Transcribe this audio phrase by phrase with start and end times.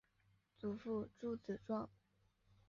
[0.57, 1.87] 祖父朱子庄。